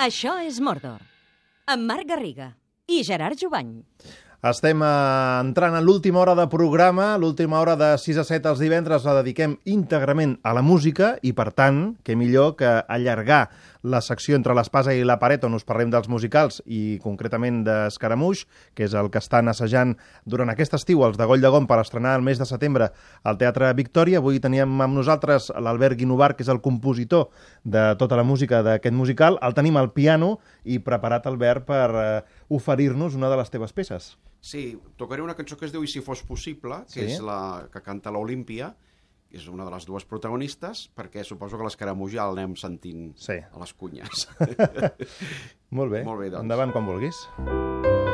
Això 0.04 0.34
és 0.44 0.58
Mordor, 0.60 0.98
amb 1.72 1.88
Marc 1.88 2.10
Garriga 2.10 2.50
i 2.92 3.00
Gerard 3.08 3.40
Jubany. 3.40 3.78
Estem 4.52 4.84
eh, 4.84 4.92
entrant 5.46 5.78
en 5.78 5.86
l'última 5.86 6.20
hora 6.20 6.34
de 6.36 6.50
programa, 6.52 7.14
l'última 7.22 7.62
hora 7.62 7.78
de 7.80 7.94
6 8.02 8.20
a 8.20 8.28
7 8.28 8.52
els 8.52 8.64
divendres 8.66 9.08
la 9.08 9.20
dediquem 9.22 9.54
íntegrament 9.70 10.34
a 10.44 10.52
la 10.58 10.64
música 10.66 11.14
i, 11.22 11.32
per 11.38 11.52
tant, 11.56 11.94
què 12.04 12.18
millor 12.20 12.58
que 12.60 12.74
allargar 12.90 13.46
la 13.84 14.02
secció 14.02 14.36
entre 14.38 14.54
l'espasa 14.54 14.94
i 14.94 15.04
la 15.04 15.18
paret 15.18 15.44
on 15.48 15.56
us 15.58 15.64
parlem 15.66 15.90
dels 15.90 16.08
musicals 16.08 16.62
i 16.66 17.00
concretament 17.02 17.64
d'Escaramuix, 17.66 18.46
que 18.78 18.86
és 18.86 18.94
el 18.94 19.10
que 19.10 19.18
estan 19.18 19.50
assajant 19.50 19.96
durant 20.26 20.50
aquest 20.54 20.76
estiu 20.78 21.02
els 21.08 21.18
de 21.18 21.26
Goll 21.26 21.42
de 21.42 21.50
Gom 21.50 21.66
per 21.68 21.80
estrenar 21.82 22.16
el 22.20 22.22
mes 22.22 22.38
de 22.38 22.46
setembre 22.46 22.92
al 23.24 23.40
Teatre 23.42 23.74
Victòria. 23.74 24.20
Avui 24.22 24.40
teníem 24.40 24.82
amb 24.82 24.94
nosaltres 25.00 25.50
l'Albert 25.58 25.98
Guinovar, 25.98 26.36
que 26.36 26.44
és 26.46 26.50
el 26.54 26.62
compositor 26.62 27.30
de 27.64 27.96
tota 27.98 28.16
la 28.20 28.24
música 28.24 28.62
d'aquest 28.62 28.94
musical. 28.96 29.40
El 29.42 29.54
tenim 29.58 29.78
al 29.78 29.92
piano 29.94 30.38
i 30.64 30.78
preparat, 30.80 31.26
Albert, 31.26 31.66
per 31.66 31.90
eh, 31.96 32.22
oferir-nos 32.50 33.16
una 33.16 33.30
de 33.30 33.38
les 33.42 33.50
teves 33.50 33.74
peces. 33.74 34.18
Sí, 34.42 34.78
tocaré 34.98 35.22
una 35.22 35.36
cançó 35.38 35.58
que 35.58 35.66
es 35.68 35.72
diu 35.74 35.84
I 35.84 35.88
si 35.88 36.02
fos 36.02 36.24
possible, 36.26 36.84
que 36.92 37.06
Sí. 37.06 37.12
és 37.14 37.20
la 37.22 37.68
que 37.72 37.82
canta 37.82 38.10
l'Olímpia, 38.12 38.76
és 39.32 39.48
una 39.48 39.64
de 39.68 39.72
les 39.72 39.86
dues 39.88 40.06
protagonistes, 40.06 40.90
perquè 40.98 41.24
suposo 41.28 41.58
que 41.58 41.64
l'escaramuix 41.68 42.14
ja 42.18 42.28
l'anem 42.30 42.56
sentint 42.60 43.12
Sí. 43.18 43.40
a 43.40 43.60
les 43.64 43.74
cunyes. 43.74 44.28
Molt 45.78 45.92
bé. 45.92 46.04
Molt 46.04 46.20
bé, 46.20 46.30
doncs. 46.34 46.44
Endavant 46.44 46.72
quan 46.76 46.86
vulguis. 46.90 48.11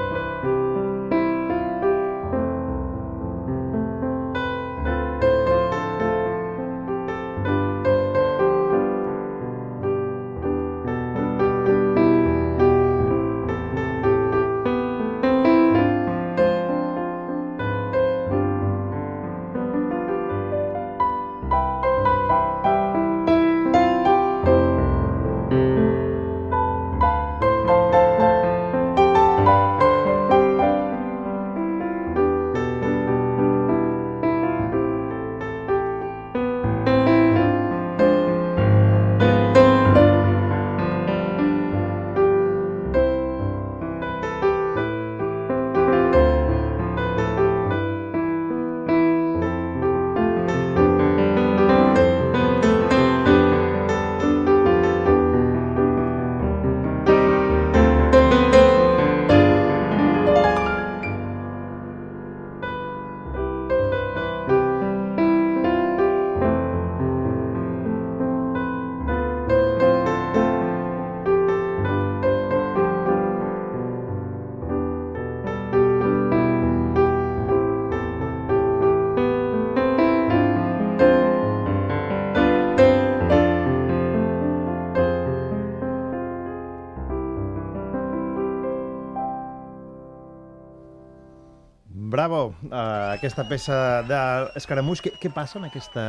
Bravo, 92.27 92.51
uh, 92.67 93.13
aquesta 93.15 93.45
peça 93.47 93.75
d'Escaramuix. 94.03 94.99
Què, 94.99 95.13
què 95.15 95.29
passa 95.31 95.61
en, 95.61 95.67
aquesta, 95.69 96.01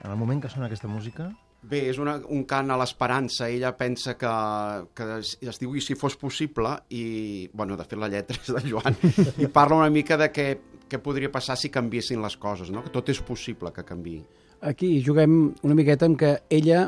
en 0.00 0.08
el 0.08 0.16
moment 0.16 0.38
que 0.40 0.48
sona 0.48 0.70
aquesta 0.70 0.88
música? 0.88 1.26
Bé, 1.60 1.82
és 1.90 1.98
una, 2.00 2.14
un 2.32 2.46
cant 2.48 2.72
a 2.72 2.78
l'esperança. 2.80 3.50
Ella 3.52 3.74
pensa 3.76 4.14
que, 4.16 4.30
que 4.96 5.08
es, 5.18 5.34
es 5.44 5.60
diu 5.60 5.74
i 5.76 5.82
si 5.84 5.98
fos 6.00 6.16
possible, 6.16 6.72
i, 6.96 7.02
bueno, 7.52 7.76
de 7.76 7.84
fet 7.84 8.00
la 8.00 8.08
lletra 8.08 8.40
és 8.40 8.48
de 8.56 8.62
Joan, 8.70 8.96
i 9.36 9.50
parla 9.52 9.82
una 9.82 9.90
mica 9.92 10.16
de 10.22 10.30
què, 10.32 10.46
què 10.88 11.02
podria 11.04 11.28
passar 11.28 11.58
si 11.60 11.68
canviessin 11.68 12.24
les 12.24 12.38
coses, 12.40 12.72
no? 12.72 12.80
que 12.80 12.94
tot 12.96 13.12
és 13.12 13.20
possible 13.20 13.68
que 13.76 13.84
canvi. 13.84 14.16
Aquí 14.64 14.94
juguem 15.04 15.42
una 15.60 15.76
miqueta 15.76 16.08
amb 16.08 16.16
que 16.24 16.38
ella 16.48 16.86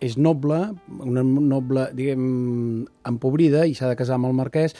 és 0.00 0.16
noble, 0.16 0.62
una 1.04 1.20
noble, 1.20 1.90
diguem, 1.92 2.24
empobrida 3.04 3.66
i 3.68 3.76
s'ha 3.76 3.92
de 3.92 4.00
casar 4.00 4.16
amb 4.16 4.30
el 4.30 4.38
marquès 4.40 4.72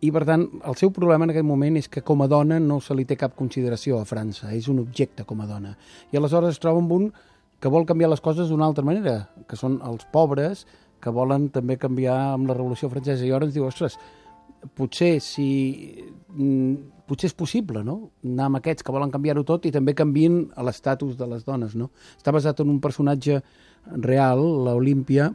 i, 0.00 0.10
per 0.14 0.22
tant, 0.28 0.44
el 0.68 0.76
seu 0.78 0.92
problema 0.94 1.26
en 1.26 1.32
aquest 1.32 1.46
moment 1.46 1.78
és 1.80 1.88
que 1.90 2.04
com 2.06 2.22
a 2.22 2.28
dona 2.30 2.60
no 2.62 2.78
se 2.84 2.94
li 2.94 3.06
té 3.08 3.16
cap 3.18 3.34
consideració 3.38 3.98
a 3.98 4.06
França, 4.06 4.52
és 4.54 4.68
un 4.70 4.78
objecte 4.82 5.24
com 5.26 5.40
a 5.42 5.48
dona. 5.48 5.74
I 6.12 6.20
aleshores 6.20 6.54
es 6.54 6.62
troba 6.62 6.78
amb 6.82 6.92
un 6.94 7.08
que 7.58 7.72
vol 7.72 7.86
canviar 7.86 8.12
les 8.12 8.22
coses 8.22 8.52
d'una 8.52 8.68
altra 8.68 8.86
manera, 8.86 9.16
que 9.50 9.58
són 9.58 9.80
els 9.82 10.06
pobres 10.12 10.66
que 11.02 11.10
volen 11.14 11.48
també 11.54 11.78
canviar 11.78 12.18
amb 12.34 12.46
la 12.50 12.54
Revolució 12.54 12.90
Francesa. 12.92 13.24
I 13.24 13.32
llavors 13.32 13.54
diu, 13.54 13.66
ostres, 13.66 13.98
potser 14.78 15.18
si 15.22 15.48
mm, 16.34 17.02
potser 17.08 17.30
és 17.30 17.36
possible, 17.38 17.82
no? 17.86 18.12
Anar 18.26 18.48
amb 18.50 18.60
aquests 18.60 18.86
que 18.86 18.94
volen 18.94 19.10
canviar-ho 19.14 19.44
tot 19.46 19.66
i 19.66 19.74
també 19.74 19.94
canvien 19.98 20.44
l'estatus 20.66 21.16
de 21.18 21.26
les 21.30 21.46
dones, 21.46 21.74
no? 21.78 21.90
Està 22.18 22.34
basat 22.34 22.62
en 22.62 22.70
un 22.70 22.80
personatge 22.84 23.40
real, 24.04 24.42
l'Olímpia, 24.66 25.30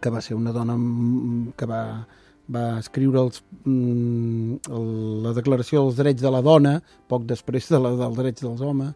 que 0.00 0.12
va 0.12 0.22
ser 0.24 0.36
una 0.38 0.52
dona 0.52 0.76
mm, 0.76 1.54
que 1.58 1.68
va, 1.70 1.82
va 2.52 2.78
escriure 2.78 3.20
els, 3.22 3.42
mm, 3.64 4.72
la 5.24 5.32
declaració 5.36 5.84
dels 5.84 6.00
drets 6.00 6.22
de 6.22 6.32
la 6.32 6.42
dona, 6.44 6.78
poc 7.08 7.24
després 7.28 7.68
de 7.72 7.80
la 7.80 7.94
dels 7.96 8.18
drets 8.18 8.44
dels 8.44 8.60
homes, 8.60 8.92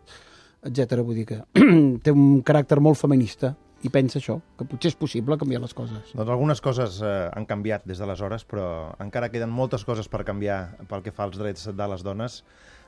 etc. 0.64 1.00
Vull 1.00 1.23
dir 1.23 1.26
que 1.28 1.40
té 2.05 2.12
un 2.12 2.43
caràcter 2.43 2.81
molt 2.85 3.00
feminista 3.00 3.55
i 3.87 3.90
pensa 3.95 4.19
això, 4.19 4.40
que 4.59 4.67
potser 4.67 4.90
és 4.90 4.99
possible 4.99 5.37
canviar 5.38 5.61
les 5.62 5.75
coses. 5.76 6.11
Doncs 6.11 6.33
algunes 6.35 6.61
coses 6.61 6.99
eh, 6.99 7.12
han 7.31 7.47
canviat 7.47 7.87
des 7.87 8.00
d'aleshores, 8.02 8.45
però 8.49 8.67
encara 8.99 9.31
queden 9.31 9.52
moltes 9.55 9.87
coses 9.87 10.11
per 10.11 10.25
canviar 10.26 10.59
pel 10.90 11.05
que 11.05 11.14
fa 11.14 11.28
als 11.28 11.38
drets 11.38 11.71
de 11.71 11.88
les 11.93 12.02
dones. 12.02 12.43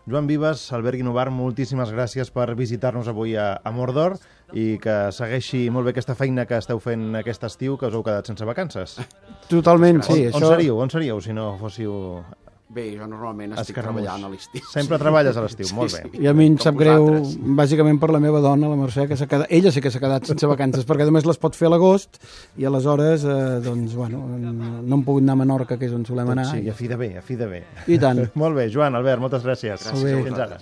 Joan 0.07 0.27
Vives, 0.27 0.73
Albert 0.73 0.97
Guinovar, 0.97 1.29
moltíssimes 1.31 1.91
gràcies 1.93 2.31
per 2.33 2.49
visitar-nos 2.57 3.11
avui 3.11 3.35
a, 3.37 3.53
a 3.63 3.73
Mordor 3.75 4.17
i 4.57 4.79
que 4.83 4.97
segueixi 5.15 5.67
molt 5.71 5.87
bé 5.87 5.93
aquesta 5.95 6.17
feina 6.19 6.47
que 6.49 6.59
esteu 6.59 6.81
fent 6.83 7.21
aquest 7.21 7.45
estiu, 7.47 7.77
que 7.79 7.91
us 7.91 7.95
heu 7.95 8.03
quedat 8.07 8.27
sense 8.31 8.47
vacances. 8.49 8.97
Totalment, 9.51 10.01
sí. 10.07 10.25
on, 10.31 10.41
on 10.41 10.49
seríeu? 10.49 10.81
On 10.81 10.91
seríeu 10.91 11.21
si 11.23 11.37
no 11.37 11.53
fóssiu 11.61 11.93
Bé, 12.71 12.85
jo 12.95 13.07
normalment 13.11 13.57
estic 13.59 13.73
Escaramuix. 13.75 14.05
treballant 14.05 14.27
a 14.27 14.31
l'estiu. 14.31 14.67
Sempre 14.71 14.99
treballes 15.03 15.37
a 15.37 15.43
l'estiu, 15.43 15.67
molt 15.75 15.91
bé. 15.91 16.21
I 16.23 16.29
a 16.31 16.35
mi 16.39 16.45
em 16.53 16.59
sap 16.63 16.77
greu, 16.79 17.03
vosaltres. 17.09 17.55
bàsicament 17.59 17.99
per 17.99 18.11
la 18.15 18.21
meva 18.23 18.39
dona, 18.45 18.69
la 18.71 18.77
Mercè, 18.79 19.09
que 19.11 19.19
s'ha 19.19 19.27
quedat... 19.27 19.51
Ella 19.51 19.73
sí 19.75 19.83
que 19.83 19.91
s'ha 19.91 19.99
quedat 20.03 20.29
sense 20.31 20.47
vacances, 20.47 20.87
perquè 20.87 21.09
només 21.09 21.27
les 21.27 21.41
pot 21.43 21.59
fer 21.59 21.67
a 21.67 21.73
l'agost, 21.75 22.21
i 22.63 22.69
aleshores, 22.71 23.25
eh, 23.27 23.59
doncs, 23.65 23.97
bueno, 23.99 24.23
no 24.39 24.99
hem 25.01 25.03
pogut 25.07 25.27
anar 25.27 25.35
a 25.35 25.41
Menorca, 25.43 25.79
que 25.81 25.89
és 25.91 25.97
on 25.97 26.07
solem 26.07 26.31
anar. 26.31 26.47
Doncs 26.47 26.63
sí, 26.63 26.71
a 26.71 26.77
fi 26.79 26.89
de 26.93 26.97
bé, 27.01 27.11
a 27.19 27.23
fi 27.27 27.37
de 27.41 27.51
bé. 27.51 27.61
I 27.91 27.99
tant. 27.99 28.23
molt 28.43 28.55
bé, 28.57 28.71
Joan, 28.71 28.95
Albert, 28.95 29.21
moltes 29.21 29.43
gràcies. 29.47 29.91
Gràcies 29.91 30.25
Fins 30.31 30.39
ara. 30.39 30.59